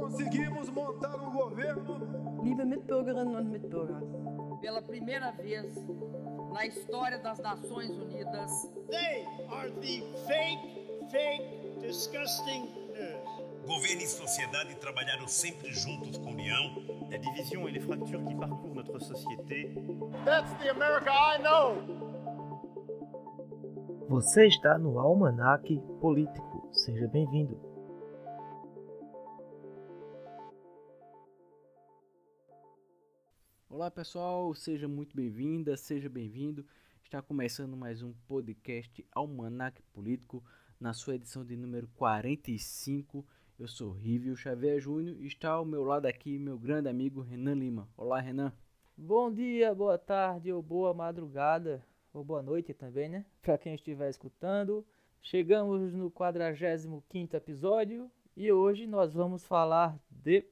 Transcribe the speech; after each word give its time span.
conseguimos 0.00 0.68
montar 0.70 1.16
um 1.16 1.30
governo. 1.32 2.42
Liebe 2.42 2.64
Mitbürgerinnen 2.64 3.36
und 3.36 3.50
Mitbürger, 3.50 4.00
pela 4.60 4.80
primeira 4.80 5.30
vez 5.32 5.74
na 6.52 6.64
história 6.66 7.18
das 7.18 7.38
Nações 7.38 7.90
Unidas, 7.90 8.50
They 8.88 9.26
are 9.50 9.70
the 9.70 10.02
fake, 10.26 11.10
fake, 11.10 11.80
disgusting 11.80 12.62
news. 12.94 13.66
Governo 13.66 14.02
e 14.02 14.06
sociedade 14.06 14.74
trabalharam 14.76 15.28
sempre 15.28 15.72
juntos 15.72 16.16
com 16.16 16.30
união. 16.30 16.98
La 17.10 17.18
division 17.18 17.66
et 17.66 17.72
les 17.72 17.80
fractures 17.80 18.22
qui 18.26 18.34
parcourent 18.34 18.74
notre 18.74 18.98
société 19.00 19.74
That's 20.24 20.52
the 20.62 20.70
America 20.70 21.10
I 21.10 21.38
know. 21.42 21.76
Você 24.08 24.46
está 24.46 24.78
no 24.78 24.98
Almanac 24.98 25.76
Político. 26.00 26.68
Seja 26.72 27.06
bem-vindo. 27.08 27.58
Olá 33.70 33.90
pessoal, 33.90 34.54
seja 34.54 34.88
muito 34.88 35.14
bem-vinda, 35.14 35.76
seja 35.76 36.08
bem-vindo. 36.08 36.64
Está 37.04 37.20
começando 37.20 37.76
mais 37.76 38.02
um 38.02 38.14
podcast 38.26 39.06
Almanac 39.12 39.82
Político, 39.92 40.42
na 40.80 40.94
sua 40.94 41.16
edição 41.16 41.44
de 41.44 41.54
número 41.54 41.86
45. 41.88 43.26
Eu 43.58 43.68
sou 43.68 43.92
Rívio 43.92 44.34
Xavier 44.34 44.80
Júnior 44.80 45.18
e 45.20 45.26
está 45.26 45.50
ao 45.50 45.66
meu 45.66 45.84
lado 45.84 46.06
aqui 46.06 46.38
meu 46.38 46.58
grande 46.58 46.88
amigo 46.88 47.20
Renan 47.20 47.56
Lima. 47.56 47.86
Olá 47.94 48.18
Renan. 48.20 48.54
Bom 48.96 49.30
dia, 49.30 49.74
boa 49.74 49.98
tarde 49.98 50.50
ou 50.50 50.62
boa 50.62 50.94
madrugada, 50.94 51.84
ou 52.10 52.24
boa 52.24 52.42
noite 52.42 52.72
também, 52.72 53.10
né? 53.10 53.26
Para 53.42 53.58
quem 53.58 53.74
estiver 53.74 54.08
escutando. 54.08 54.82
Chegamos 55.20 55.92
no 55.92 56.10
45º 56.10 57.34
episódio 57.34 58.10
e 58.34 58.50
hoje 58.50 58.86
nós 58.86 59.12
vamos 59.12 59.44
falar 59.44 60.00
de 60.10 60.46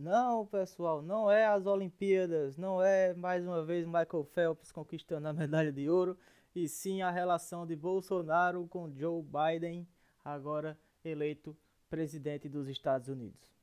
Não, 0.00 0.46
pessoal, 0.46 1.02
não 1.02 1.30
é 1.30 1.44
as 1.44 1.66
Olimpíadas, 1.66 2.56
não 2.56 2.82
é 2.82 3.12
mais 3.12 3.44
uma 3.44 3.62
vez 3.62 3.84
Michael 3.84 4.24
Phelps 4.32 4.72
conquistando 4.72 5.28
a 5.28 5.32
medalha 5.34 5.70
de 5.70 5.90
ouro, 5.90 6.16
e 6.54 6.66
sim 6.66 7.02
a 7.02 7.10
relação 7.10 7.66
de 7.66 7.76
Bolsonaro 7.76 8.66
com 8.66 8.90
Joe 8.96 9.22
Biden, 9.22 9.86
agora 10.24 10.78
eleito 11.04 11.54
presidente 11.90 12.48
dos 12.48 12.66
Estados 12.66 13.08
Unidos. 13.08 13.54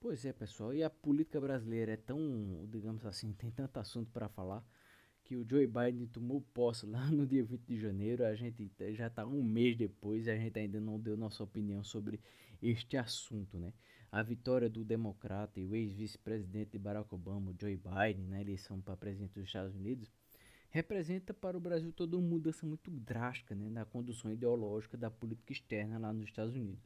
Pois 0.00 0.24
é, 0.24 0.32
pessoal, 0.32 0.74
e 0.74 0.82
a 0.82 0.90
política 0.90 1.40
brasileira 1.40 1.92
é 1.92 1.96
tão, 1.96 2.66
digamos 2.68 3.06
assim, 3.06 3.32
tem 3.32 3.52
tanto 3.52 3.78
assunto 3.78 4.10
para 4.10 4.28
falar 4.28 4.64
que 5.22 5.36
o 5.36 5.46
Joe 5.48 5.68
Biden 5.68 6.08
tomou 6.08 6.40
posse 6.52 6.84
lá 6.84 7.06
no 7.12 7.24
dia 7.24 7.44
20 7.44 7.60
de 7.64 7.78
janeiro. 7.78 8.24
A 8.24 8.34
gente 8.34 8.72
já 8.90 9.06
está 9.06 9.24
um 9.24 9.40
mês 9.40 9.76
depois 9.76 10.26
e 10.26 10.30
a 10.32 10.36
gente 10.36 10.58
ainda 10.58 10.80
não 10.80 10.98
deu 10.98 11.16
nossa 11.16 11.44
opinião 11.44 11.84
sobre 11.84 12.20
este 12.60 12.96
assunto, 12.96 13.56
né? 13.56 13.72
A 14.10 14.22
vitória 14.22 14.68
do 14.68 14.84
democrata 14.84 15.60
e 15.60 15.64
o 15.64 15.74
ex-vice-presidente 15.74 16.72
de 16.72 16.78
Barack 16.78 17.14
Obama, 17.14 17.54
Joe 17.60 17.76
Biden, 17.76 18.26
na 18.28 18.40
eleição 18.40 18.80
para 18.80 18.96
presidente 18.96 19.34
dos 19.34 19.44
Estados 19.44 19.74
Unidos, 19.74 20.10
representa 20.70 21.34
para 21.34 21.56
o 21.56 21.60
Brasil 21.60 21.92
toda 21.92 22.16
uma 22.16 22.28
mudança 22.28 22.66
muito 22.66 22.90
drástica 22.90 23.54
né, 23.54 23.68
na 23.68 23.84
condução 23.84 24.30
ideológica 24.30 24.96
da 24.96 25.10
política 25.10 25.52
externa 25.52 25.98
lá 25.98 26.12
nos 26.12 26.24
Estados 26.24 26.54
Unidos. 26.54 26.84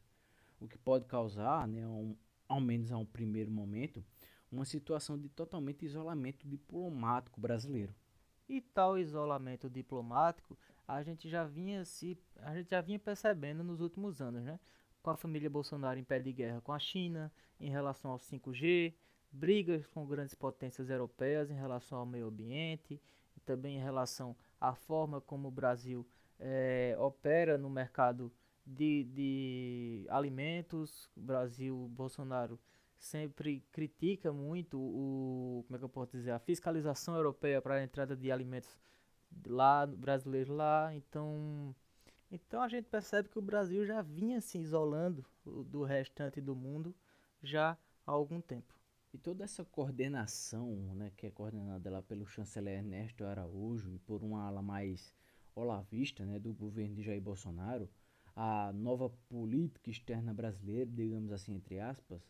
O 0.59 0.67
que 0.67 0.77
pode 0.77 1.05
causar, 1.05 1.67
né, 1.67 1.85
um, 1.87 2.15
ao 2.47 2.59
menos 2.59 2.91
a 2.91 2.97
um 2.97 3.05
primeiro 3.05 3.51
momento, 3.51 4.03
uma 4.51 4.65
situação 4.65 5.17
de 5.17 5.29
totalmente 5.29 5.85
isolamento 5.85 6.47
diplomático 6.47 7.39
brasileiro. 7.39 7.93
E 8.49 8.59
tal 8.59 8.97
isolamento 8.97 9.69
diplomático 9.69 10.57
a 10.87 11.01
gente 11.03 11.29
já 11.29 11.45
vinha 11.45 11.85
se 11.85 12.17
a 12.37 12.53
gente 12.55 12.69
já 12.69 12.81
vinha 12.81 12.99
percebendo 12.99 13.63
nos 13.63 13.79
últimos 13.79 14.21
anos, 14.21 14.43
né? 14.43 14.59
Com 15.01 15.09
a 15.09 15.17
família 15.17 15.49
Bolsonaro 15.49 15.99
em 15.99 16.03
pé 16.03 16.19
de 16.19 16.31
guerra 16.31 16.61
com 16.61 16.71
a 16.71 16.79
China 16.79 17.31
em 17.59 17.69
relação 17.69 18.11
ao 18.11 18.17
5G, 18.17 18.93
brigas 19.31 19.87
com 19.87 20.05
grandes 20.05 20.35
potências 20.35 20.89
europeias 20.89 21.49
em 21.49 21.55
relação 21.55 21.99
ao 21.99 22.05
meio 22.05 22.27
ambiente, 22.27 23.01
e 23.35 23.39
também 23.39 23.77
em 23.77 23.81
relação 23.81 24.35
à 24.59 24.75
forma 24.75 25.21
como 25.21 25.47
o 25.47 25.51
Brasil 25.51 26.07
eh, 26.39 26.95
opera 26.99 27.57
no 27.57 27.69
mercado 27.69 28.31
de, 28.65 29.05
de 29.05 30.05
alimentos. 30.09 31.09
O 31.15 31.21
Brasil, 31.21 31.87
Bolsonaro 31.89 32.59
sempre 33.01 33.65
critica 33.71 34.31
muito 34.31 34.79
o 34.79 35.63
como 35.65 35.75
é 35.75 35.79
que 35.79 35.85
eu 35.85 35.89
posso 35.89 36.11
dizer 36.11 36.31
a 36.31 36.39
fiscalização 36.39 37.15
europeia 37.15 37.59
para 37.59 37.75
a 37.75 37.83
entrada 37.83 38.15
de 38.15 38.31
alimentos 38.31 38.79
lá 39.47 39.87
brasileiros 39.87 40.49
lá 40.49 40.93
então 40.93 41.75
então 42.31 42.61
a 42.61 42.67
gente 42.67 42.87
percebe 42.87 43.29
que 43.29 43.37
o 43.37 43.41
Brasil 43.41 43.85
já 43.85 44.01
vinha 44.01 44.39
se 44.41 44.57
isolando 44.57 45.25
do 45.45 45.83
restante 45.83 46.39
do 46.39 46.55
mundo 46.55 46.95
já 47.43 47.77
há 48.05 48.11
algum 48.11 48.39
tempo 48.39 48.73
e 49.13 49.17
toda 49.17 49.43
essa 49.43 49.65
coordenação 49.65 50.95
né 50.95 51.11
que 51.17 51.27
é 51.27 51.31
coordenada 51.31 51.89
lá 51.89 52.01
pelo 52.01 52.25
chanceler 52.25 52.79
Ernesto 52.79 53.25
Araújo 53.25 53.93
e 53.93 53.99
por 53.99 54.23
uma 54.23 54.43
ala 54.45 54.61
mais 54.61 55.13
olavista 55.53 56.25
né 56.25 56.39
do 56.39 56.53
governo 56.53 56.95
de 56.95 57.03
Jair 57.03 57.21
Bolsonaro 57.21 57.89
a 58.35 58.71
nova 58.73 59.09
política 59.27 59.89
externa 59.89 60.33
brasileira 60.33 60.89
digamos 60.89 61.31
assim 61.31 61.53
entre 61.53 61.79
aspas 61.79 62.21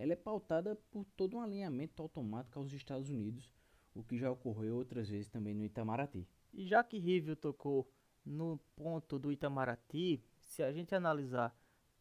ela 0.00 0.14
é 0.14 0.16
pautada 0.16 0.76
por 0.90 1.04
todo 1.14 1.36
um 1.36 1.42
alinhamento 1.42 2.00
automático 2.00 2.58
aos 2.58 2.72
Estados 2.72 3.10
Unidos, 3.10 3.52
o 3.94 4.02
que 4.02 4.16
já 4.16 4.30
ocorreu 4.30 4.76
outras 4.76 5.10
vezes 5.10 5.28
também 5.28 5.52
no 5.52 5.62
Itamaraty. 5.62 6.26
E 6.54 6.66
já 6.66 6.82
que 6.82 6.98
Rívio 6.98 7.36
tocou 7.36 7.86
no 8.30 8.58
ponto 8.76 9.18
do 9.18 9.32
Itamaraty, 9.32 10.22
se 10.38 10.62
a 10.62 10.72
gente 10.72 10.94
analisar 10.94 11.54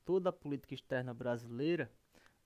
toda 0.06 0.30
a 0.30 0.34
política 0.34 0.74
externa 0.74 1.14
brasileira, 1.14 1.92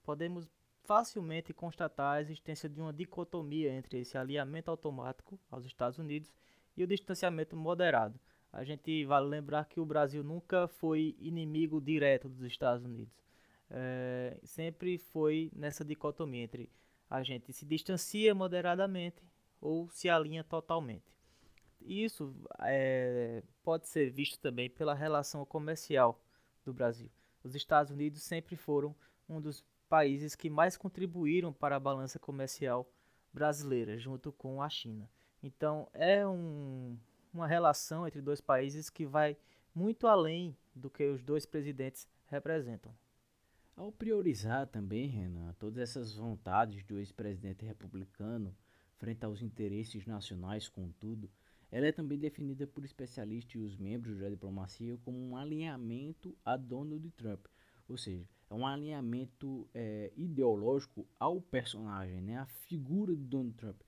podemos 0.04 0.50
facilmente 0.84 1.54
constatar 1.54 2.18
a 2.18 2.22
existência 2.22 2.68
de 2.68 2.82
uma 2.82 2.92
dicotomia 2.92 3.72
entre 3.72 4.00
esse 4.00 4.18
alinhamento 4.18 4.70
automático 4.70 5.40
aos 5.50 5.66
Estados 5.66 5.98
Unidos 5.98 6.34
e 6.76 6.84
o 6.84 6.88
distanciamento 6.88 7.56
moderado. 7.56 8.20
A 8.52 8.64
gente 8.64 9.06
vale 9.06 9.28
lembrar 9.28 9.66
que 9.66 9.80
o 9.80 9.86
Brasil 9.86 10.24
nunca 10.24 10.68
foi 10.68 11.16
inimigo 11.20 11.82
direto 11.82 12.28
dos 12.30 12.44
Estados 12.44 12.84
Unidos 12.84 13.24
é, 13.74 14.38
sempre 14.44 15.00
foi 15.00 15.52
nessa 15.56 15.84
dicotomia 15.84 16.44
entre 16.44 16.70
a 17.10 17.24
gente 17.24 17.52
se 17.52 17.66
distancia 17.66 18.34
moderadamente 18.34 19.24
ou 19.60 19.90
se 19.90 20.10
alinha 20.10 20.44
totalmente. 20.44 21.12
Isso 21.86 22.36
é, 22.60 23.44
pode 23.64 23.88
ser 23.88 24.10
visto 24.10 24.40
também 24.40 24.70
pela 24.70 24.94
relação 24.94 25.46
comercial 25.46 26.22
do 26.64 26.74
Brasil. 26.74 27.10
Os 27.44 27.56
Estados 27.56 27.92
Unidos 27.92 28.22
sempre 28.24 28.56
foram 28.56 28.96
um 29.28 29.42
dos 29.42 29.64
países 29.90 30.36
que 30.36 30.50
mais 30.50 30.78
contribuíram 30.78 31.52
para 31.52 31.76
a 31.76 31.80
balança 31.80 32.18
comercial 32.18 32.90
brasileira, 33.34 33.98
junto 33.98 34.32
com 34.32 34.62
a 34.62 34.70
China. 34.70 35.10
Então, 35.42 35.90
é 35.94 36.26
um, 36.26 36.98
uma 37.34 37.48
relação 37.48 38.08
entre 38.08 38.22
dois 38.22 38.40
países 38.40 38.90
que 38.90 39.06
vai 39.06 39.36
muito 39.76 40.08
além 40.08 40.56
do 40.74 40.90
que 40.90 41.04
os 41.10 41.24
dois 41.24 41.46
presidentes 41.46 42.08
representam. 42.28 42.96
Ao 43.76 43.92
priorizar 43.92 44.68
também, 44.68 45.08
Renan, 45.08 45.54
todas 45.60 45.80
essas 45.80 46.16
vontades 46.16 46.84
do 46.84 47.00
ex-presidente 47.00 47.66
republicano 47.66 48.56
frente 48.98 49.26
aos 49.26 49.42
interesses 49.42 50.06
nacionais, 50.06 50.70
contudo, 50.70 51.30
ela 51.73 51.88
é 51.88 51.91
também 51.91 52.19
definida 52.19 52.67
por 52.67 52.85
especialistas 52.85 53.56
e 53.56 53.57
os 53.57 53.75
membros 53.75 54.19
da 54.19 54.29
diplomacia 54.29 54.95
como 55.03 55.17
um 55.17 55.35
alinhamento 55.35 56.38
a 56.45 56.56
Donald 56.56 57.09
Trump, 57.17 57.47
ou 57.89 57.97
seja, 57.97 58.29
é 58.47 58.53
um 58.53 58.66
alinhamento 58.66 59.67
é, 59.73 60.13
ideológico 60.16 61.07
ao 61.19 61.41
personagem, 61.41 62.22
né, 62.22 62.38
à 62.38 62.45
figura 62.45 63.16
de 63.16 63.23
Donald 63.23 63.56
Trump, 63.56 63.81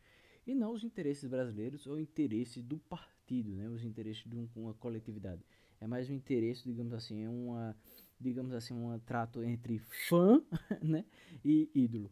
e 0.47 0.55
não 0.55 0.73
os 0.73 0.83
interesses 0.83 1.29
brasileiros 1.29 1.85
ou 1.85 1.99
interesses 1.99 2.63
do 2.63 2.79
partido, 2.79 3.51
né, 3.51 3.69
os 3.69 3.83
interesses 3.83 4.23
de 4.25 4.35
uma 4.55 4.73
coletividade. 4.73 5.45
É 5.79 5.85
mais 5.85 6.09
um 6.09 6.13
interesse, 6.13 6.63
digamos 6.63 6.91
assim, 6.91 7.23
é 7.23 7.29
uma 7.29 7.75
digamos 8.19 8.53
assim, 8.53 8.73
um 8.73 8.97
trato 8.99 9.43
entre 9.43 9.77
fã 9.77 10.41
né, 10.81 11.05
e 11.43 11.69
ídolo. 11.75 12.11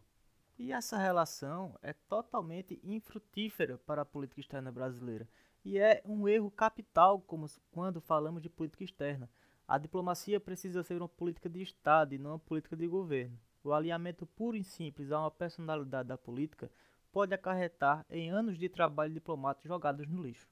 E 0.58 0.72
essa 0.72 0.98
relação 0.98 1.78
é 1.82 1.94
totalmente 1.94 2.80
infrutífera 2.84 3.78
para 3.80 4.04
a 4.04 4.06
política 4.06 4.42
externa 4.42 4.72
brasileira. 4.72 5.28
E 5.64 5.78
é 5.78 6.02
um 6.06 6.28
erro 6.28 6.52
capital 6.52 7.22
como 7.22 7.48
quando 7.72 8.02
falamos 8.02 8.42
de 8.42 8.50
política 8.50 8.84
externa. 8.84 9.30
A 9.68 9.78
diplomacia 9.78 10.40
precisa 10.40 10.84
ser 10.84 10.98
uma 10.98 11.08
política 11.08 11.50
de 11.50 11.62
Estado 11.62 12.14
e 12.14 12.18
não 12.18 12.32
uma 12.32 12.40
política 12.40 12.76
de 12.76 12.86
governo. 12.88 13.40
O 13.64 13.72
alinhamento 13.72 14.26
puro 14.26 14.58
e 14.58 14.64
simples 14.64 15.12
a 15.12 15.20
uma 15.20 15.32
personalidade 15.32 16.10
da 16.10 16.18
política 16.18 16.70
pode 17.14 17.34
acarretar 17.34 18.06
em 18.10 18.30
anos 18.30 18.58
de 18.58 18.68
trabalho 18.68 19.14
diplomático 19.14 19.68
jogados 19.68 20.06
no 20.08 20.22
lixo. 20.22 20.50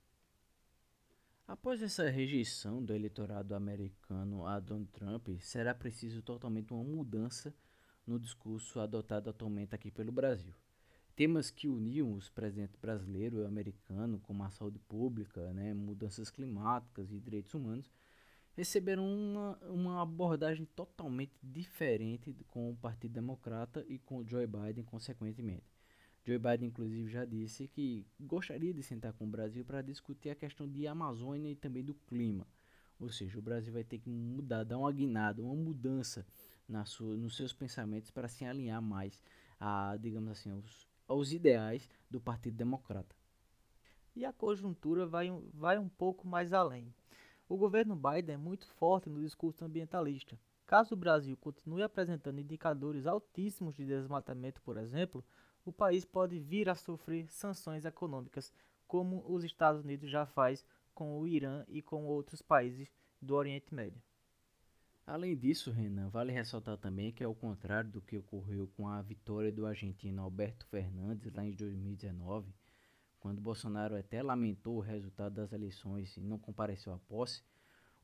Após 1.45 1.81
essa 1.81 2.09
rejeição 2.09 2.81
do 2.81 2.93
eleitorado 2.93 3.53
americano 3.53 4.45
a 4.45 4.57
Donald 4.59 4.89
Trump, 4.91 5.27
será 5.39 5.75
preciso 5.75 6.21
totalmente 6.21 6.71
uma 6.71 6.83
mudança 6.83 7.53
no 8.07 8.17
discurso 8.17 8.79
adotado 8.79 9.29
atualmente 9.29 9.75
aqui 9.75 9.91
pelo 9.91 10.13
Brasil. 10.13 10.53
Temas 11.15 11.51
que 11.51 11.67
uniam 11.67 12.13
os 12.13 12.29
presidentes 12.29 12.75
brasileiro 12.75 13.41
e 13.41 13.45
americano, 13.45 14.19
como 14.19 14.43
a 14.43 14.49
saúde 14.49 14.79
pública, 14.79 15.53
né, 15.53 15.73
mudanças 15.73 16.29
climáticas 16.29 17.11
e 17.11 17.19
direitos 17.19 17.53
humanos, 17.53 17.91
receberam 18.53 19.05
uma, 19.05 19.57
uma 19.67 20.01
abordagem 20.01 20.65
totalmente 20.75 21.33
diferente 21.41 22.35
com 22.47 22.69
o 22.69 22.75
Partido 22.75 23.13
Democrata 23.13 23.85
e 23.87 23.97
com 23.99 24.25
Joe 24.27 24.47
Biden, 24.47 24.83
consequentemente. 24.83 25.71
Joe 26.23 26.37
Biden, 26.37 26.67
inclusive, 26.67 27.09
já 27.09 27.25
disse 27.25 27.67
que 27.67 28.05
gostaria 28.19 28.73
de 28.73 28.83
sentar 28.83 29.13
com 29.13 29.25
o 29.25 29.29
Brasil 29.29 29.65
para 29.65 29.81
discutir 29.81 30.29
a 30.29 30.35
questão 30.35 30.67
de 30.69 30.85
Amazônia 30.85 31.49
e 31.49 31.55
também 31.55 31.83
do 31.83 31.95
clima. 31.95 32.45
Ou 32.99 33.09
seja, 33.09 33.39
o 33.39 33.41
Brasil 33.41 33.73
vai 33.73 33.83
ter 33.83 33.97
que 33.97 34.09
mudar, 34.09 34.63
dar 34.63 34.77
uma 34.77 34.91
guinada, 34.91 35.41
uma 35.41 35.55
mudança 35.55 36.25
na 36.67 36.85
sua, 36.85 37.17
nos 37.17 37.35
seus 37.35 37.51
pensamentos 37.51 38.11
para 38.11 38.27
se 38.27 38.45
alinhar 38.45 38.81
mais 38.81 39.19
a, 39.59 39.97
digamos 39.99 40.29
assim, 40.29 40.51
aos, 40.51 40.87
aos 41.11 41.33
ideais 41.33 41.89
do 42.09 42.21
Partido 42.21 42.55
Democrata. 42.55 43.13
E 44.15 44.23
a 44.23 44.31
conjuntura 44.31 45.05
vai, 45.05 45.29
vai 45.53 45.77
um 45.77 45.89
pouco 45.89 46.25
mais 46.25 46.53
além. 46.53 46.93
O 47.49 47.57
governo 47.57 47.95
Biden 47.97 48.35
é 48.35 48.37
muito 48.37 48.65
forte 48.65 49.09
no 49.09 49.19
discurso 49.19 49.65
ambientalista. 49.65 50.39
Caso 50.65 50.93
o 50.93 50.97
Brasil 50.97 51.35
continue 51.35 51.83
apresentando 51.83 52.39
indicadores 52.39 53.05
altíssimos 53.05 53.75
de 53.75 53.85
desmatamento, 53.85 54.61
por 54.61 54.77
exemplo, 54.77 55.23
o 55.65 55.71
país 55.71 56.05
pode 56.05 56.39
vir 56.39 56.69
a 56.69 56.75
sofrer 56.75 57.27
sanções 57.29 57.83
econômicas, 57.83 58.53
como 58.87 59.21
os 59.27 59.43
Estados 59.43 59.83
Unidos 59.83 60.09
já 60.09 60.25
faz 60.25 60.65
com 60.93 61.19
o 61.19 61.27
Irã 61.27 61.65
e 61.67 61.81
com 61.81 62.05
outros 62.05 62.41
países 62.41 62.89
do 63.21 63.35
Oriente 63.35 63.73
Médio. 63.73 64.01
Além 65.11 65.35
disso, 65.35 65.71
Renan, 65.71 66.07
vale 66.07 66.31
ressaltar 66.31 66.77
também 66.77 67.11
que, 67.11 67.21
ao 67.21 67.35
contrário 67.35 67.91
do 67.91 68.01
que 68.01 68.17
ocorreu 68.17 68.69
com 68.77 68.87
a 68.87 69.01
vitória 69.01 69.51
do 69.51 69.65
argentino 69.65 70.21
Alberto 70.21 70.65
Fernandes 70.67 71.33
lá 71.33 71.45
em 71.45 71.51
2019, 71.51 72.55
quando 73.19 73.41
Bolsonaro 73.41 73.97
até 73.97 74.23
lamentou 74.23 74.77
o 74.77 74.79
resultado 74.79 75.33
das 75.33 75.51
eleições 75.51 76.15
e 76.15 76.21
não 76.21 76.39
compareceu 76.39 76.93
à 76.93 76.97
posse, 76.97 77.43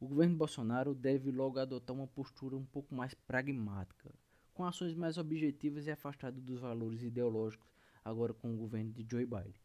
o 0.02 0.06
governo 0.06 0.36
Bolsonaro 0.36 0.94
deve 0.94 1.32
logo 1.32 1.60
adotar 1.60 1.96
uma 1.96 2.08
postura 2.08 2.58
um 2.58 2.66
pouco 2.66 2.94
mais 2.94 3.14
pragmática, 3.14 4.14
com 4.54 4.66
ações 4.66 4.94
mais 4.94 5.18
objetivas 5.18 5.88
e 5.88 5.92
afastado 5.92 6.42
dos 6.42 6.60
valores 6.60 7.04
ideológicos, 7.04 7.70
agora 8.04 8.34
com 8.34 8.54
o 8.54 8.58
governo 8.58 8.92
de 8.92 9.08
Joe 9.10 9.26
Biden. 9.26 9.56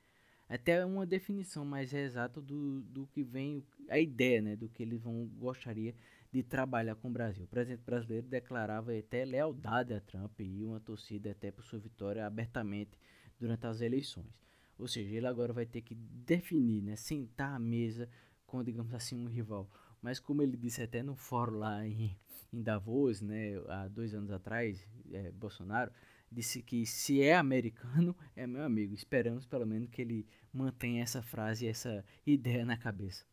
Até 0.49 0.85
uma 0.85 1.05
definição 1.05 1.65
mais 1.65 1.93
exata 1.93 2.41
do, 2.41 2.83
do 2.83 3.05
que 3.09 3.25
vem, 3.25 3.65
a 3.89 3.99
ideia 3.99 4.41
né, 4.41 4.55
do 4.55 4.69
que 4.69 4.83
eles 4.83 5.01
vão 5.01 5.27
gostaria 5.41 5.93
de 6.33 6.43
trabalhar 6.43 6.95
com 6.95 7.09
o 7.09 7.13
Brasil. 7.13 7.45
O 7.45 7.49
presidente 7.49 7.83
brasileiro 7.85 8.27
declarava 8.27 8.97
até 8.97 9.25
lealdade 9.25 9.93
a 9.93 10.01
Trump 10.01 10.41
e 10.41 10.65
uma 10.65 10.81
torcida 10.81 11.31
até 11.31 11.51
por 11.51 11.63
sua 11.63 11.79
vitória 11.79 12.27
abertamente 12.27 12.99
durante 13.39 13.67
as 13.67 13.83
eleições. 13.83 14.33
Ou 14.79 14.89
seja, 14.89 15.15
ele 15.15 15.27
agora 15.27 15.53
vai 15.53 15.67
ter 15.67 15.83
que 15.83 15.95
definir, 15.95 16.83
né, 16.83 16.97
sentar 16.97 17.55
à 17.55 17.59
mesa 17.59 18.09
com, 18.47 18.65
digamos 18.65 18.95
assim, 18.95 19.15
um 19.15 19.29
rival. 19.29 19.71
Mas 20.01 20.19
como 20.19 20.43
ele 20.43 20.57
disse 20.57 20.83
até 20.83 21.03
no 21.03 21.15
fórum 21.15 21.59
lá 21.59 21.87
em, 21.87 22.17
em 22.51 22.63
Davos, 22.63 23.21
né, 23.21 23.59
há 23.69 23.87
dois 23.89 24.15
anos 24.15 24.31
atrás, 24.31 24.89
é, 25.13 25.31
Bolsonaro 25.33 25.93
disse 26.31 26.63
que 26.63 26.87
se 26.87 27.23
é 27.23 27.37
americano, 27.37 28.17
é 28.35 28.47
meu 28.47 28.63
amigo. 28.63 28.95
Esperamos 28.95 29.47
pelo 29.47 29.67
menos 29.67 29.91
que 29.91 30.01
ele 30.01 30.27
mantenha 30.51 31.03
essa 31.03 31.23
frase, 31.23 31.67
essa 31.67 32.03
ideia 32.27 32.65
na 32.65 32.77
cabeça. 32.79 33.27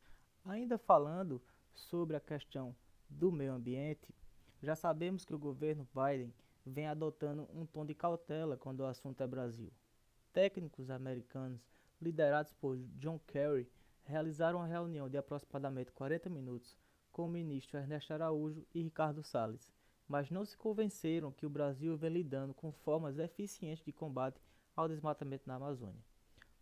Ainda 0.44 0.78
falando 0.78 1.42
sobre 1.74 2.18
a 2.18 2.20
questão 2.20 2.76
do 3.10 3.32
meio 3.32 3.54
ambiente, 3.54 4.14
já 4.62 4.76
sabemos 4.76 5.26
que 5.26 5.34
o 5.34 5.40
governo 5.40 5.88
Biden 5.94 6.34
vem 6.66 6.88
adotando 6.88 7.48
um 7.54 7.66
tom 7.66 7.86
de 7.86 7.96
cautela 7.96 8.58
quando 8.58 8.82
o 8.82 8.86
assunto 8.86 9.22
é 9.22 9.28
Brasil. 9.28 9.72
Técnicos 10.32 10.90
americanos, 10.90 11.66
liderados 12.02 12.54
por 12.54 12.78
John 12.98 13.20
Kerry, 13.28 13.68
realizaram 14.04 14.60
uma 14.60 14.68
reunião 14.68 15.10
de 15.10 15.18
aproximadamente 15.18 15.92
40 15.92 16.30
minutos 16.30 16.78
com 17.12 17.26
o 17.26 17.30
ministro 17.30 17.78
Ernesto 17.78 18.14
Araújo 18.14 18.66
e 18.74 18.82
Ricardo 18.82 19.24
Salles, 19.24 19.74
mas 20.08 20.30
não 20.30 20.46
se 20.46 20.58
convenceram 20.58 21.32
que 21.32 21.46
o 21.46 21.50
Brasil 21.50 21.98
vem 21.98 22.12
lidando 22.12 22.54
com 22.54 22.72
formas 22.72 23.18
eficientes 23.18 23.84
de 23.84 23.92
combate 23.92 24.42
ao 24.76 24.88
desmatamento 24.88 25.48
na 25.48 25.56
Amazônia. 25.56 26.04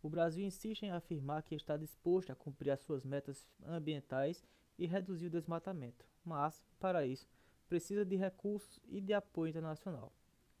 O 0.02 0.08
Brasil 0.08 0.44
insiste 0.44 0.84
em 0.84 0.90
afirmar 0.90 1.42
que 1.42 1.54
está 1.54 1.76
disposto 1.76 2.30
a 2.30 2.36
cumprir 2.36 2.70
as 2.70 2.80
suas 2.80 3.04
metas 3.04 3.46
ambientais 3.64 4.44
e 4.78 4.86
reduzir 4.86 5.26
o 5.26 5.30
desmatamento, 5.30 6.06
mas, 6.28 6.62
para 6.78 7.06
isso, 7.06 7.26
precisa 7.68 8.04
de 8.04 8.16
recursos 8.16 8.78
e 8.86 9.00
de 9.00 9.14
apoio 9.14 9.50
internacional. 9.50 10.12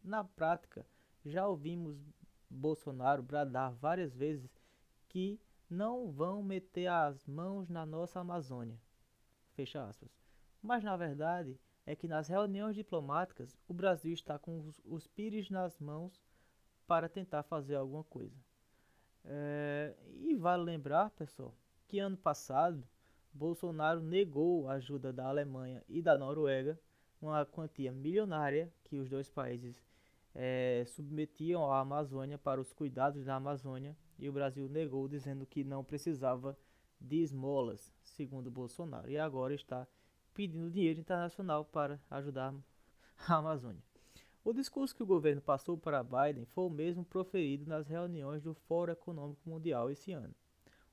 Na 0.02 0.24
prática, 0.24 0.86
já 1.24 1.46
ouvimos 1.46 1.98
Bolsonaro 2.48 3.22
bradar 3.22 3.74
várias 3.74 4.14
vezes 4.14 4.58
que 5.08 5.38
não 5.68 6.10
vão 6.10 6.42
meter 6.42 6.86
as 6.86 7.26
mãos 7.26 7.68
na 7.68 7.84
nossa 7.84 8.20
Amazônia. 8.20 8.80
Fecha 9.54 9.84
aspas. 9.84 10.10
Mas 10.62 10.82
na 10.82 10.96
verdade 10.96 11.58
é 11.84 11.94
que 11.94 12.08
nas 12.08 12.28
reuniões 12.28 12.74
diplomáticas 12.74 13.56
o 13.68 13.74
Brasil 13.74 14.12
está 14.12 14.38
com 14.38 14.60
os, 14.60 14.80
os 14.84 15.06
pires 15.06 15.50
nas 15.50 15.78
mãos 15.78 16.22
para 16.86 17.08
tentar 17.08 17.42
fazer 17.42 17.76
alguma 17.76 18.04
coisa. 18.04 18.36
É, 19.24 19.94
e 20.20 20.34
vale 20.34 20.62
lembrar, 20.62 21.10
pessoal, 21.10 21.54
que 21.86 21.98
ano 21.98 22.16
passado 22.16 22.82
Bolsonaro 23.32 24.00
negou 24.00 24.68
a 24.68 24.72
ajuda 24.72 25.12
da 25.12 25.26
Alemanha 25.26 25.82
e 25.88 26.02
da 26.02 26.16
Noruega, 26.16 26.78
uma 27.20 27.44
quantia 27.44 27.92
milionária 27.92 28.72
que 28.84 28.96
os 28.96 29.08
dois 29.08 29.28
países 29.28 29.82
é, 30.34 30.84
submetiam 30.86 31.70
a 31.70 31.80
Amazônia 31.80 32.38
para 32.38 32.60
os 32.60 32.72
cuidados 32.72 33.24
da 33.24 33.36
Amazônia 33.36 33.96
e 34.18 34.28
o 34.28 34.32
Brasil 34.32 34.68
negou, 34.68 35.08
dizendo 35.08 35.46
que 35.46 35.64
não 35.64 35.84
precisava 35.84 36.56
de 37.00 37.22
esmolas, 37.22 37.92
segundo 38.02 38.50
Bolsonaro, 38.50 39.10
e 39.10 39.18
agora 39.18 39.54
está 39.54 39.86
pedindo 40.34 40.70
dinheiro 40.70 41.00
internacional 41.00 41.64
para 41.64 42.00
ajudar 42.10 42.54
a 43.26 43.34
Amazônia. 43.36 43.82
O 44.44 44.52
discurso 44.52 44.94
que 44.94 45.02
o 45.02 45.06
governo 45.06 45.42
passou 45.42 45.76
para 45.76 46.02
Biden 46.02 46.44
foi 46.46 46.64
o 46.64 46.70
mesmo 46.70 47.04
proferido 47.04 47.66
nas 47.66 47.86
reuniões 47.86 48.42
do 48.42 48.54
Fórum 48.54 48.92
Econômico 48.92 49.48
Mundial 49.48 49.90
esse 49.90 50.12
ano. 50.12 50.34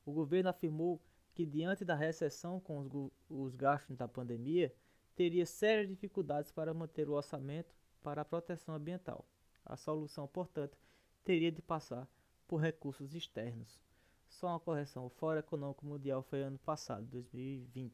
O 0.05 0.11
governo 0.11 0.49
afirmou 0.49 1.01
que, 1.35 1.45
diante 1.45 1.83
da 1.83 1.93
recessão 1.93 2.61
com 2.61 2.79
os, 2.79 3.11
os 3.29 3.55
gastos 3.55 3.97
da 3.97 4.07
pandemia, 4.07 4.73
teria 5.15 5.45
sérias 5.45 5.87
dificuldades 5.87 6.51
para 6.51 6.73
manter 6.73 7.09
o 7.09 7.13
orçamento 7.13 7.75
para 8.01 8.21
a 8.21 8.25
proteção 8.25 8.73
ambiental. 8.73 9.27
A 9.65 9.75
solução, 9.75 10.27
portanto, 10.27 10.77
teria 11.25 11.51
de 11.51 11.61
passar 11.61 12.07
por 12.47 12.61
recursos 12.61 13.13
externos. 13.13 13.83
Só 14.29 14.47
uma 14.47 14.59
correção: 14.59 15.05
o 15.05 15.09
Fórum 15.09 15.39
Econômico 15.39 15.85
Mundial 15.85 16.23
foi 16.23 16.41
ano 16.41 16.57
passado, 16.59 17.05
2020, 17.07 17.93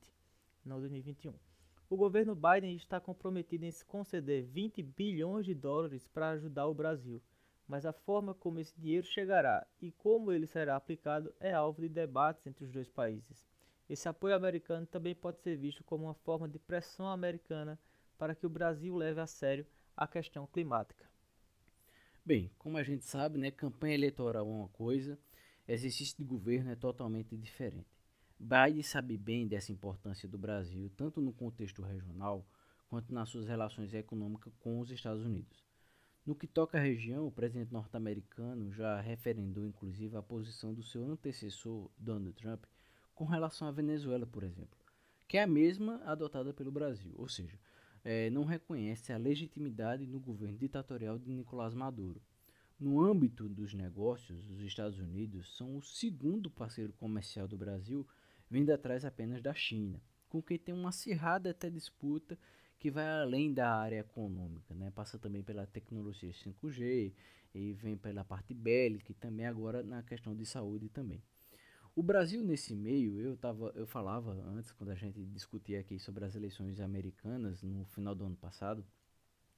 não 0.63 0.79
2021. 0.79 1.33
O 1.89 1.98
governo 1.98 2.36
Biden 2.36 2.75
está 2.75 3.00
comprometido 3.00 3.65
em 3.65 3.71
se 3.71 3.83
conceder 3.83 4.43
20 4.43 4.83
bilhões 4.83 5.45
de 5.45 5.55
dólares 5.55 6.07
para 6.07 6.29
ajudar 6.29 6.67
o 6.67 6.75
Brasil, 6.75 7.21
mas 7.71 7.85
a 7.85 7.93
forma 7.93 8.33
como 8.33 8.59
esse 8.59 8.77
dinheiro 8.77 9.07
chegará 9.07 9.65
e 9.81 9.93
como 9.93 10.29
ele 10.33 10.45
será 10.45 10.75
aplicado 10.75 11.33
é 11.39 11.53
alvo 11.53 11.81
de 11.81 11.87
debates 11.87 12.45
entre 12.45 12.65
os 12.65 12.69
dois 12.69 12.89
países. 12.89 13.47
Esse 13.89 14.09
apoio 14.09 14.35
americano 14.35 14.85
também 14.85 15.15
pode 15.15 15.39
ser 15.39 15.55
visto 15.55 15.81
como 15.85 16.03
uma 16.03 16.13
forma 16.13 16.49
de 16.49 16.59
pressão 16.59 17.07
americana 17.07 17.79
para 18.17 18.35
que 18.35 18.45
o 18.45 18.49
Brasil 18.49 18.93
leve 18.97 19.21
a 19.21 19.25
sério 19.25 19.65
a 19.95 20.05
questão 20.05 20.45
climática. 20.47 21.09
Bem, 22.25 22.51
como 22.57 22.77
a 22.77 22.83
gente 22.83 23.05
sabe, 23.05 23.37
né, 23.37 23.49
campanha 23.51 23.95
eleitoral 23.95 24.45
é 24.45 24.49
uma 24.51 24.67
coisa, 24.67 25.17
exercício 25.65 26.17
de 26.17 26.25
governo 26.25 26.71
é 26.71 26.75
totalmente 26.75 27.37
diferente. 27.37 27.87
Biden 28.37 28.83
sabe 28.83 29.17
bem 29.17 29.47
dessa 29.47 29.71
importância 29.71 30.27
do 30.27 30.37
Brasil, 30.37 30.91
tanto 30.97 31.21
no 31.21 31.31
contexto 31.31 31.81
regional 31.81 32.45
quanto 32.89 33.13
nas 33.13 33.29
suas 33.29 33.47
relações 33.47 33.93
econômicas 33.93 34.53
com 34.57 34.81
os 34.81 34.91
Estados 34.91 35.23
Unidos. 35.23 35.70
No 36.23 36.35
que 36.35 36.45
toca 36.45 36.77
à 36.77 36.81
região, 36.81 37.25
o 37.25 37.31
presidente 37.31 37.73
norte-americano 37.73 38.71
já 38.71 39.01
referendou 39.01 39.65
inclusive 39.65 40.15
a 40.15 40.21
posição 40.21 40.71
do 40.71 40.83
seu 40.83 41.03
antecessor, 41.03 41.89
Donald 41.97 42.33
Trump, 42.33 42.63
com 43.15 43.25
relação 43.25 43.67
à 43.67 43.71
Venezuela, 43.71 44.27
por 44.27 44.43
exemplo, 44.43 44.77
que 45.27 45.37
é 45.37 45.43
a 45.43 45.47
mesma 45.47 45.99
adotada 46.05 46.53
pelo 46.53 46.71
Brasil, 46.71 47.13
ou 47.17 47.27
seja, 47.27 47.57
é, 48.03 48.29
não 48.29 48.45
reconhece 48.45 49.11
a 49.11 49.17
legitimidade 49.17 50.05
no 50.05 50.19
governo 50.19 50.57
ditatorial 50.57 51.17
de 51.17 51.31
Nicolás 51.31 51.73
Maduro. 51.73 52.21
No 52.79 53.01
âmbito 53.01 53.47
dos 53.47 53.73
negócios, 53.73 54.49
os 54.49 54.61
Estados 54.61 54.99
Unidos 54.99 55.55
são 55.55 55.77
o 55.77 55.81
segundo 55.81 56.49
parceiro 56.49 56.93
comercial 56.93 57.47
do 57.47 57.57
Brasil, 57.57 58.07
vindo 58.49 58.71
atrás 58.71 59.05
apenas 59.05 59.41
da 59.41 59.53
China, 59.53 60.01
com 60.29 60.41
quem 60.41 60.57
tem 60.57 60.73
uma 60.73 60.89
acirrada 60.89 61.49
até 61.49 61.69
disputa 61.69 62.37
que 62.81 62.89
vai 62.89 63.07
além 63.07 63.53
da 63.53 63.75
área 63.75 64.00
econômica, 64.00 64.73
né? 64.73 64.89
passa 64.89 65.19
também 65.19 65.43
pela 65.43 65.67
tecnologia 65.67 66.31
5G 66.31 67.13
e 67.53 67.73
vem 67.73 67.95
pela 67.95 68.25
parte 68.25 68.55
bélica 68.55 69.11
e 69.11 69.13
também 69.13 69.45
agora 69.45 69.83
na 69.83 70.01
questão 70.01 70.35
de 70.35 70.43
saúde 70.47 70.89
também. 70.89 71.21
O 71.95 72.01
Brasil 72.01 72.43
nesse 72.43 72.75
meio, 72.75 73.19
eu 73.19 73.38
tava, 73.38 73.71
eu 73.75 73.85
falava 73.85 74.31
antes 74.47 74.71
quando 74.71 74.89
a 74.89 74.95
gente 74.95 75.23
discutia 75.27 75.79
aqui 75.79 76.00
sobre 76.00 76.25
as 76.25 76.33
eleições 76.33 76.79
americanas 76.79 77.61
no 77.61 77.85
final 77.85 78.15
do 78.15 78.25
ano 78.25 78.35
passado, 78.35 78.83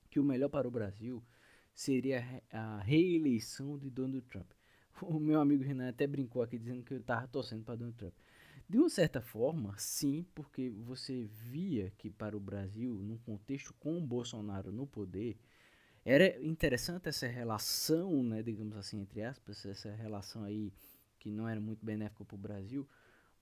que 0.10 0.20
o 0.20 0.24
melhor 0.24 0.50
para 0.50 0.68
o 0.68 0.72
Brasil 0.72 1.24
seria 1.74 2.44
a 2.52 2.80
reeleição 2.80 3.78
de 3.78 3.90
Donald 3.90 4.26
Trump. 4.28 4.52
O 5.02 5.18
meu 5.18 5.40
amigo 5.40 5.64
Renan 5.64 5.88
até 5.90 6.06
brincou 6.06 6.42
aqui 6.42 6.58
dizendo 6.60 6.84
que 6.84 6.94
eu 6.94 7.00
estava 7.00 7.26
torcendo 7.28 7.64
para 7.64 7.76
Donald 7.76 7.98
Trump. 7.98 8.14
De 8.68 8.78
uma 8.78 8.90
certa 8.90 9.22
forma, 9.22 9.76
sim, 9.78 10.26
porque 10.34 10.70
você 10.70 11.26
via 11.26 11.92
que 11.98 12.10
para 12.10 12.36
o 12.36 12.40
Brasil, 12.40 12.94
num 12.94 13.18
contexto 13.18 13.74
com 13.76 13.98
o 13.98 14.02
Bolsonaro 14.02 14.72
no 14.72 14.88
poder, 14.88 15.38
era 16.06 16.42
interessante 16.44 17.08
essa 17.08 17.28
relação, 17.28 18.24
né, 18.24 18.42
digamos 18.42 18.76
assim, 18.76 19.00
entre 19.02 19.24
aspas, 19.24 19.66
essa 19.66 19.92
relação 19.94 20.44
aí 20.44 20.74
que 21.20 21.32
não 21.32 21.48
era 21.48 21.60
muito 21.60 21.86
benéfica 21.86 22.26
para 22.26 22.36
o 22.36 22.38
Brasil, 22.38 22.88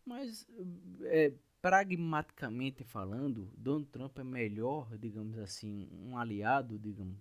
mas 0.06 0.48
é, 1.04 1.34
pragmaticamente 1.62 2.84
falando, 2.84 3.52
Donald 3.58 3.88
Trump 3.88 4.18
é 4.20 4.24
melhor, 4.24 4.98
digamos 4.98 5.38
assim, 5.38 5.88
um 5.92 6.18
aliado, 6.18 6.78
digamos, 6.78 7.18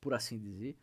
por 0.00 0.14
assim 0.14 0.38
dizer, 0.38 0.76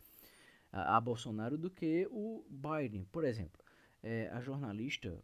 a, 0.72 0.96
a 0.96 1.00
Bolsonaro 1.00 1.56
do 1.56 1.70
que 1.70 2.08
o 2.10 2.44
Biden. 2.48 3.04
Por 3.10 3.24
exemplo, 3.24 3.62
é, 4.02 4.28
a 4.32 4.40
jornalista, 4.40 5.16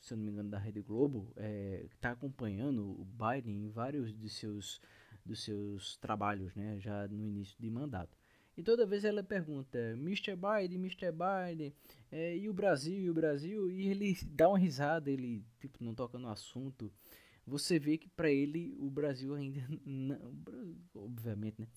se 0.00 0.12
eu 0.12 0.18
não 0.18 0.24
me 0.24 0.30
engano, 0.30 0.50
da 0.50 0.58
Rede 0.58 0.80
Globo, 0.82 1.32
está 1.90 2.10
é, 2.10 2.12
acompanhando 2.12 2.82
o 2.82 3.04
Biden 3.04 3.64
em 3.64 3.68
vários 3.68 4.14
de 4.14 4.28
seus, 4.28 4.80
dos 5.24 5.42
seus 5.42 5.96
trabalhos, 5.96 6.54
né, 6.54 6.78
já 6.78 7.08
no 7.08 7.26
início 7.26 7.56
de 7.58 7.70
mandato. 7.70 8.16
E 8.56 8.62
toda 8.62 8.86
vez 8.86 9.04
ela 9.04 9.22
pergunta, 9.22 9.78
Mr. 9.98 10.34
Biden, 10.34 10.78
Mr. 10.78 11.12
Biden, 11.12 11.74
é, 12.10 12.36
e 12.36 12.48
o 12.48 12.54
Brasil, 12.54 12.98
e 12.98 13.10
o 13.10 13.14
Brasil? 13.14 13.70
E 13.70 13.88
ele 13.88 14.16
dá 14.30 14.48
uma 14.48 14.58
risada, 14.58 15.10
ele 15.10 15.44
tipo 15.60 15.84
não 15.84 15.94
toca 15.94 16.18
no 16.18 16.28
assunto. 16.28 16.90
Você 17.46 17.78
vê 17.78 17.98
que 17.98 18.08
para 18.08 18.30
ele 18.30 18.74
o 18.78 18.90
Brasil 18.90 19.34
ainda, 19.34 19.60
não, 19.84 20.34
obviamente, 20.94 21.60
né, 21.60 21.68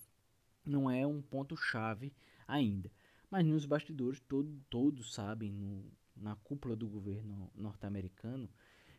não 0.65 0.89
é 0.89 1.05
um 1.05 1.21
ponto 1.21 1.57
chave 1.57 2.13
ainda. 2.47 2.89
Mas 3.29 3.45
nos 3.45 3.65
bastidores 3.65 4.19
todo, 4.21 4.59
todos 4.69 5.13
sabem, 5.13 5.51
no, 5.51 5.83
na 6.21 6.35
cúpula 6.35 6.75
do 6.75 6.88
governo 6.88 7.51
norte-americano, 7.55 8.49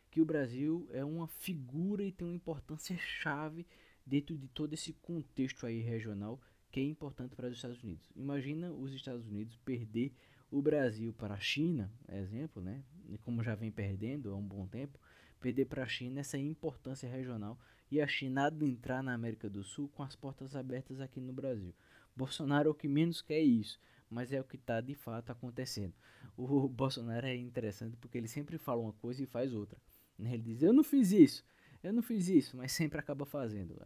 que 0.09 0.21
o 0.21 0.25
Brasil 0.25 0.87
é 0.91 1.05
uma 1.05 1.27
figura 1.27 2.03
e 2.03 2.11
tem 2.11 2.27
uma 2.27 2.35
importância 2.35 2.97
chave 2.97 3.65
dentro 4.05 4.37
de 4.37 4.47
todo 4.49 4.73
esse 4.73 4.93
contexto 4.93 5.65
aí 5.65 5.79
regional 5.79 6.39
que 6.71 6.79
é 6.79 6.83
importante 6.83 7.35
para 7.35 7.47
os 7.47 7.55
Estados 7.55 7.83
Unidos. 7.83 8.09
Imagina 8.15 8.71
os 8.71 8.93
Estados 8.93 9.27
Unidos 9.27 9.57
perder 9.57 10.13
o 10.49 10.61
Brasil 10.61 11.13
para 11.13 11.35
a 11.35 11.39
China, 11.39 11.91
exemplo, 12.09 12.61
né? 12.61 12.83
Como 13.23 13.43
já 13.43 13.55
vem 13.55 13.71
perdendo 13.71 14.31
há 14.31 14.35
um 14.35 14.45
bom 14.45 14.67
tempo, 14.67 14.99
perder 15.39 15.65
para 15.65 15.83
a 15.83 15.87
China 15.87 16.19
essa 16.19 16.37
importância 16.37 17.09
regional 17.09 17.59
e 17.89 18.01
a 18.01 18.07
China 18.07 18.47
adentrar 18.47 19.03
na 19.03 19.13
América 19.13 19.49
do 19.49 19.63
Sul 19.63 19.89
com 19.89 20.03
as 20.03 20.15
portas 20.15 20.55
abertas 20.55 20.99
aqui 21.01 21.19
no 21.19 21.33
Brasil. 21.33 21.73
Bolsonaro 22.15 22.69
é 22.69 22.71
o 22.71 22.75
que 22.75 22.87
menos 22.87 23.21
quer 23.21 23.41
isso, 23.41 23.79
mas 24.11 24.31
é 24.31 24.39
o 24.39 24.43
que 24.43 24.57
está 24.57 24.81
de 24.81 24.93
fato 24.93 25.31
acontecendo. 25.31 25.93
O 26.37 26.67
Bolsonaro 26.69 27.25
é 27.25 27.35
interessante 27.35 27.95
porque 27.97 28.17
ele 28.17 28.27
sempre 28.27 28.57
fala 28.57 28.81
uma 28.81 28.93
coisa 28.93 29.23
e 29.23 29.25
faz 29.25 29.53
outra. 29.53 29.79
Né? 30.19 30.33
Ele 30.33 30.43
diz: 30.43 30.61
Eu 30.61 30.73
não 30.73 30.83
fiz 30.83 31.11
isso, 31.11 31.43
eu 31.81 31.93
não 31.93 32.03
fiz 32.03 32.27
isso, 32.27 32.57
mas 32.57 32.71
sempre 32.71 32.99
acaba 32.99 33.25
fazendo. 33.25 33.81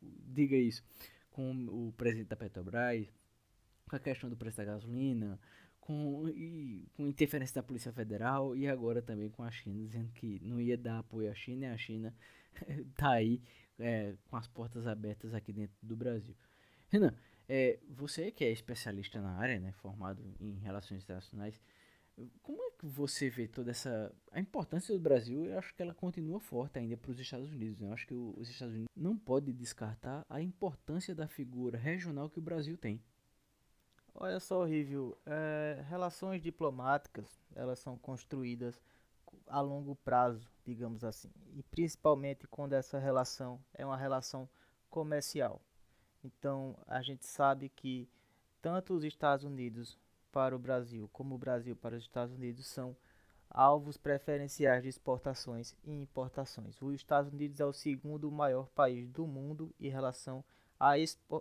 Diga 0.00 0.56
isso 0.56 0.82
com 1.30 1.52
o 1.66 1.92
presidente 1.96 2.28
da 2.28 2.36
Petrobras, 2.36 3.08
com 3.88 3.96
a 3.96 3.98
questão 3.98 4.30
do 4.30 4.36
preço 4.36 4.56
da 4.56 4.64
gasolina, 4.64 5.38
com, 5.80 6.28
e, 6.28 6.86
com 6.94 7.06
interferência 7.08 7.56
da 7.56 7.62
Polícia 7.62 7.92
Federal 7.92 8.56
e 8.56 8.68
agora 8.68 9.02
também 9.02 9.28
com 9.28 9.42
a 9.42 9.50
China, 9.50 9.84
dizendo 9.84 10.12
que 10.12 10.40
não 10.42 10.60
ia 10.60 10.78
dar 10.78 11.00
apoio 11.00 11.30
à 11.30 11.34
China 11.34 11.66
e 11.66 11.68
a 11.68 11.76
China 11.76 12.14
está 12.70 13.10
aí 13.18 13.42
é, 13.78 14.14
com 14.30 14.36
as 14.36 14.46
portas 14.46 14.86
abertas 14.86 15.34
aqui 15.34 15.52
dentro 15.52 15.76
do 15.82 15.96
Brasil. 15.96 16.34
Renan, 16.88 17.12
é, 17.48 17.78
você 17.88 18.30
que 18.30 18.44
é 18.44 18.50
especialista 18.50 19.20
na 19.20 19.36
área, 19.36 19.58
né, 19.58 19.72
formado 19.72 20.22
em 20.40 20.58
relações 20.58 21.02
internacionais, 21.02 21.60
como 22.42 22.62
é 22.62 22.70
que 22.78 22.86
você 22.86 23.28
vê 23.28 23.48
toda 23.48 23.70
essa. 23.70 24.14
A 24.30 24.38
importância 24.38 24.94
do 24.94 25.00
Brasil, 25.00 25.46
eu 25.46 25.58
acho 25.58 25.74
que 25.74 25.82
ela 25.82 25.92
continua 25.92 26.38
forte 26.38 26.78
ainda 26.78 26.96
para 26.96 27.10
os 27.10 27.18
Estados 27.18 27.50
Unidos. 27.50 27.80
Né? 27.80 27.88
Eu 27.88 27.92
acho 27.92 28.06
que 28.06 28.14
os 28.14 28.48
Estados 28.48 28.74
Unidos 28.74 28.90
não 28.96 29.16
pode 29.16 29.52
descartar 29.52 30.24
a 30.28 30.40
importância 30.40 31.14
da 31.14 31.26
figura 31.26 31.76
regional 31.76 32.30
que 32.30 32.38
o 32.38 32.42
Brasil 32.42 32.78
tem. 32.78 33.02
Olha 34.14 34.38
só, 34.38 34.62
horrível. 34.62 35.18
É, 35.26 35.84
relações 35.88 36.40
diplomáticas, 36.40 37.26
elas 37.54 37.80
são 37.80 37.98
construídas 37.98 38.80
a 39.48 39.60
longo 39.60 39.96
prazo, 39.96 40.48
digamos 40.64 41.02
assim. 41.02 41.30
E 41.52 41.64
principalmente 41.64 42.46
quando 42.46 42.74
essa 42.74 42.98
relação 42.98 43.60
é 43.72 43.84
uma 43.84 43.96
relação 43.96 44.48
comercial. 44.88 45.60
Então, 46.24 46.74
a 46.86 47.02
gente 47.02 47.26
sabe 47.26 47.68
que 47.68 48.08
tanto 48.62 48.94
os 48.94 49.04
Estados 49.04 49.44
Unidos 49.44 49.98
para 50.32 50.56
o 50.56 50.58
Brasil, 50.58 51.08
como 51.12 51.34
o 51.34 51.38
Brasil 51.38 51.76
para 51.76 51.96
os 51.96 52.02
Estados 52.02 52.34
Unidos, 52.34 52.66
são 52.66 52.96
alvos 53.50 53.96
preferenciais 53.96 54.82
de 54.82 54.88
exportações 54.88 55.76
e 55.84 55.92
importações. 55.92 56.80
Os 56.80 56.94
Estados 56.94 57.32
Unidos 57.32 57.60
é 57.60 57.64
o 57.64 57.72
segundo 57.72 58.30
maior 58.32 58.68
país 58.70 59.08
do 59.10 59.26
mundo 59.26 59.72
em 59.78 59.88
relação 59.88 60.42
a 60.80 60.94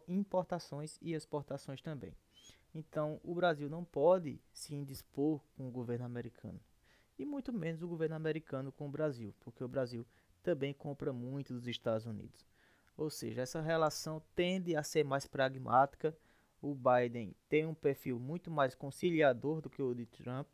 importações 0.07 0.99
e 1.01 1.13
exportações 1.13 1.81
também. 1.81 2.13
Então, 2.75 3.19
o 3.23 3.33
Brasil 3.33 3.69
não 3.69 3.83
pode 3.83 4.39
se 4.51 4.75
indispor 4.75 5.41
com 5.55 5.67
o 5.67 5.71
governo 5.71 6.05
americano, 6.05 6.59
e 7.17 7.25
muito 7.25 7.53
menos 7.53 7.81
o 7.81 7.87
governo 7.87 8.15
americano 8.15 8.71
com 8.71 8.87
o 8.87 8.91
Brasil, 8.91 9.33
porque 9.39 9.63
o 9.63 9.67
Brasil 9.67 10.05
também 10.41 10.73
compra 10.73 11.13
muito 11.13 11.53
dos 11.53 11.67
Estados 11.67 12.05
Unidos. 12.05 12.52
Ou 12.95 13.09
seja, 13.09 13.41
essa 13.41 13.61
relação 13.61 14.21
tende 14.35 14.75
a 14.75 14.83
ser 14.83 15.03
mais 15.03 15.25
pragmática 15.27 16.15
o 16.63 16.73
Biden 16.73 17.35
tem 17.49 17.65
um 17.65 17.73
perfil 17.73 18.17
muito 18.17 18.49
mais 18.49 18.73
conciliador 18.73 19.59
do 19.59 19.69
que 19.69 19.81
o 19.81 19.93
de 19.93 20.05
Trump. 20.05 20.53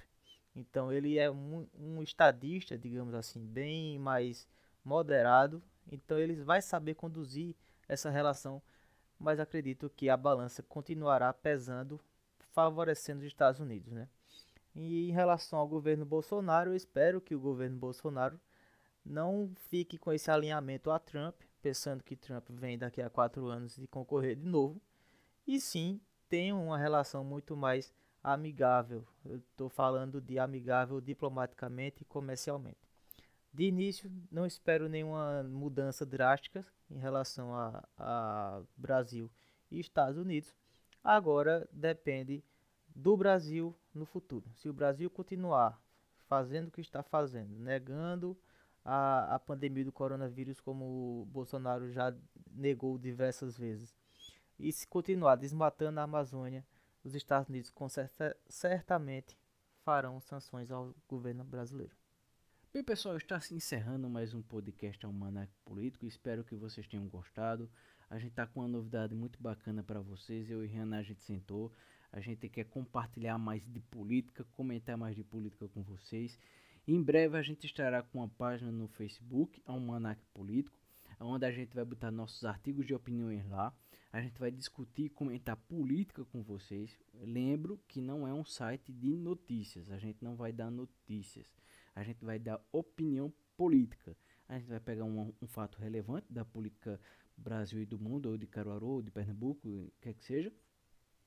Então 0.56 0.92
ele 0.92 1.20
é 1.20 1.30
um, 1.30 1.68
um 1.76 2.02
estadista, 2.02 2.76
digamos 2.76 3.14
assim, 3.14 3.46
bem 3.46 4.00
mais 4.00 4.48
moderado. 4.84 5.62
Então 5.92 6.18
ele 6.18 6.36
vai 6.44 6.64
saber 6.64 6.96
conduzir 6.96 7.56
essa 7.88 8.10
relação, 8.10 8.60
mas 9.20 9.40
acredito 9.40 9.88
que 9.88 10.10
a 10.10 10.18
balança 10.18 10.64
continuará 10.64 11.32
pesando, 11.32 12.02
favorecendo 12.40 13.20
os 13.20 13.28
Estados 13.28 13.60
Unidos, 13.60 13.94
né? 13.94 14.10
E 14.74 15.10
em 15.10 15.12
relação 15.12 15.60
ao 15.60 15.68
governo 15.68 16.06
Bolsonaro, 16.06 16.72
eu 16.72 16.76
espero 16.76 17.22
que 17.22 17.36
o 17.36 17.40
governo 17.40 17.78
Bolsonaro 17.78 18.40
não 19.06 19.52
fique 19.70 19.98
com 19.98 20.12
esse 20.12 20.32
alinhamento 20.32 20.90
a 20.90 20.98
Trump, 20.98 21.36
pensando 21.62 22.04
que 22.04 22.16
Trump 22.16 22.50
vem 22.50 22.78
daqui 22.78 23.02
a 23.02 23.10
quatro 23.10 23.48
anos 23.48 23.78
e 23.78 23.88
concorrer 23.88 24.36
de 24.36 24.46
novo 24.46 24.82
e 25.46 25.60
sim 25.60 26.00
tenham 26.28 26.64
uma 26.64 26.78
relação 26.78 27.24
muito 27.24 27.56
mais 27.58 27.94
amigável. 28.24 29.06
Eu 29.26 29.38
estou 29.38 29.70
falando 29.70 30.22
de 30.22 30.38
amigável 30.38 31.02
diplomaticamente 31.02 32.04
e 32.04 32.06
comercialmente. 32.06 32.90
De 33.52 33.64
início, 33.64 34.12
não 34.32 34.46
espero 34.46 34.88
nenhuma 34.88 35.44
mudança 35.44 36.06
drástica 36.06 36.66
em 36.90 37.00
relação 37.00 37.56
a, 37.56 37.84
a 37.98 38.62
Brasil 38.78 39.30
e 39.72 39.80
Estados 39.80 40.18
Unidos. 40.18 40.54
Agora 41.04 41.68
depende 41.72 42.44
do 42.96 43.18
Brasil 43.18 43.76
no 43.94 44.06
futuro. 44.06 44.46
Se 44.54 44.70
o 44.70 44.74
Brasil 44.74 45.10
continuar 45.10 45.82
fazendo 46.28 46.68
o 46.68 46.72
que 46.72 46.82
está 46.82 47.02
fazendo, 47.02 47.58
negando 47.58 48.38
a, 48.90 49.36
a 49.36 49.40
pandemia 49.40 49.86
do 49.86 49.92
coronavírus, 49.92 50.60
como 50.60 51.22
o 51.22 51.26
Bolsonaro 51.26 51.92
já 51.92 52.12
negou 52.52 52.98
diversas 52.98 53.56
vezes, 53.56 53.96
e 54.58 54.72
se 54.72 54.88
continuar 54.88 55.36
desmatando 55.36 56.00
a 56.00 56.04
Amazônia, 56.04 56.66
os 57.04 57.14
Estados 57.14 57.48
Unidos 57.48 57.72
certa, 57.90 58.36
certamente 58.48 59.38
farão 59.86 60.20
sanções 60.20 60.72
ao 60.72 60.96
governo 61.08 61.44
brasileiro. 61.44 61.96
Bem, 62.74 62.84
pessoal, 62.84 63.16
está 63.16 63.40
se 63.40 63.54
encerrando 63.54 64.10
mais 64.10 64.34
um 64.34 64.42
podcast 64.42 65.06
Almanac 65.06 65.52
Político. 65.64 66.08
Espero 66.08 66.44
que 66.44 66.56
vocês 66.56 66.88
tenham 66.88 67.08
gostado. 67.08 67.70
A 68.10 68.18
gente 68.18 68.32
está 68.32 68.48
com 68.48 68.60
uma 68.60 68.68
novidade 68.68 69.14
muito 69.14 69.42
bacana 69.42 69.84
para 69.84 70.02
vocês. 70.02 70.50
Eu 70.50 70.64
e 70.64 70.68
Rihanna 70.68 70.98
a 70.98 71.04
gente 71.04 71.24
sentou. 71.24 71.72
A 72.12 72.20
gente 72.20 72.50
quer 72.50 72.66
compartilhar 72.66 73.38
mais 73.38 73.64
de 73.66 73.80
política, 73.80 74.44
comentar 74.52 74.98
mais 74.98 75.16
de 75.16 75.24
política 75.24 75.68
com 75.68 75.84
vocês. 75.84 76.38
Em 76.92 77.04
breve 77.04 77.38
a 77.38 77.42
gente 77.44 77.68
estará 77.68 78.02
com 78.02 78.18
uma 78.18 78.28
página 78.28 78.72
no 78.72 78.88
Facebook, 78.88 79.62
Almanac 79.64 80.26
Político, 80.34 80.76
onde 81.20 81.46
a 81.46 81.52
gente 81.52 81.76
vai 81.76 81.86
botar 81.86 82.10
nossos 82.10 82.44
artigos 82.44 82.88
de 82.88 82.96
opiniões 82.96 83.48
lá. 83.48 83.72
A 84.12 84.20
gente 84.20 84.40
vai 84.40 84.50
discutir 84.50 85.04
e 85.04 85.10
comentar 85.10 85.56
política 85.56 86.26
com 86.26 86.42
vocês. 86.42 86.98
Lembro 87.14 87.80
que 87.88 88.02
não 88.02 88.28
é 88.28 88.34
um 88.34 88.44
site 88.44 88.92
de 88.92 89.16
notícias. 89.16 89.92
A 89.92 90.00
gente 90.00 90.24
não 90.24 90.36
vai 90.36 90.52
dar 90.52 90.72
notícias. 90.72 91.46
A 91.94 92.02
gente 92.02 92.26
vai 92.26 92.40
dar 92.40 92.60
opinião 92.72 93.32
política. 93.56 94.18
A 94.48 94.58
gente 94.58 94.70
vai 94.70 94.80
pegar 94.80 95.04
um, 95.04 95.32
um 95.40 95.48
fato 95.48 95.78
relevante 95.78 96.34
da 96.34 96.44
política 96.44 97.00
Brasil 97.38 97.84
e 97.84 97.86
do 97.86 98.00
mundo, 98.00 98.32
ou 98.32 98.36
de 98.36 98.48
Caruaru, 98.48 98.88
ou 98.88 99.02
de 99.04 99.12
Pernambuco, 99.12 99.70
o 99.70 99.94
que 100.02 100.12
que 100.12 100.26
seja. 100.26 100.52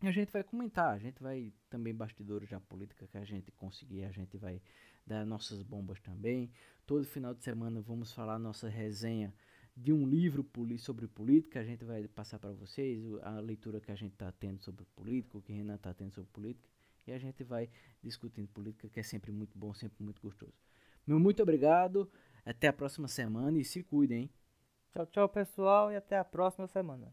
E 0.02 0.08
a 0.08 0.12
gente 0.12 0.32
vai 0.32 0.42
comentar. 0.42 0.94
A 0.94 0.98
gente 0.98 1.22
vai 1.22 1.52
também 1.70 1.94
bastidores 1.94 2.50
da 2.50 2.60
política 2.60 3.06
que 3.06 3.16
a 3.16 3.24
gente 3.24 3.50
conseguir. 3.52 4.04
A 4.04 4.10
gente 4.10 4.36
vai 4.36 4.60
dar 5.06 5.24
nossas 5.24 5.62
bombas 5.62 6.00
também. 6.00 6.50
Todo 6.86 7.04
final 7.04 7.34
de 7.34 7.42
semana 7.42 7.80
vamos 7.80 8.12
falar 8.12 8.38
nossa 8.38 8.68
resenha 8.68 9.32
de 9.76 9.92
um 9.92 10.06
livro 10.06 10.46
sobre 10.78 11.08
política, 11.08 11.60
a 11.60 11.64
gente 11.64 11.84
vai 11.84 12.06
passar 12.06 12.38
para 12.38 12.52
vocês 12.52 13.02
a 13.22 13.40
leitura 13.40 13.80
que 13.80 13.90
a 13.90 13.94
gente 13.94 14.12
está 14.12 14.30
tendo 14.30 14.62
sobre 14.62 14.84
política, 14.94 15.38
o 15.38 15.42
que 15.42 15.52
Renan 15.52 15.76
está 15.76 15.94
tendo 15.94 16.12
sobre 16.12 16.30
política, 16.30 16.68
e 17.06 17.12
a 17.12 17.18
gente 17.18 17.42
vai 17.42 17.70
discutindo 18.02 18.48
política, 18.48 18.88
que 18.88 19.00
é 19.00 19.02
sempre 19.02 19.32
muito 19.32 19.58
bom, 19.58 19.72
sempre 19.72 20.02
muito 20.04 20.20
gostoso. 20.20 20.52
Meu 21.06 21.18
muito 21.18 21.42
obrigado, 21.42 22.10
até 22.44 22.68
a 22.68 22.72
próxima 22.72 23.08
semana 23.08 23.58
e 23.58 23.64
se 23.64 23.82
cuidem. 23.82 24.30
Tchau, 24.92 25.06
tchau, 25.06 25.28
pessoal, 25.28 25.90
e 25.90 25.96
até 25.96 26.18
a 26.18 26.24
próxima 26.24 26.66
semana. 26.66 27.10